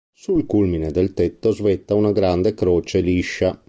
[0.15, 3.55] Sul culmine del tetto svetta una grande croce liscia.